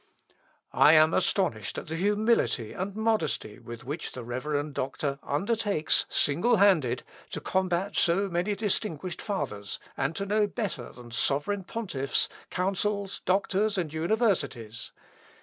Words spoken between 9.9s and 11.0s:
and to know better